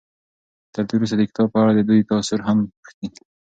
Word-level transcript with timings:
تر 0.73 0.83
دې 0.89 0.95
وروسته 0.97 1.15
د 1.17 1.21
کتاب 1.29 1.47
په 1.53 1.57
اړه 1.61 1.71
د 1.75 1.81
دوی 1.89 2.01
تأثر 2.09 2.39
هم 2.47 2.57
پوښتئ. 2.73 3.07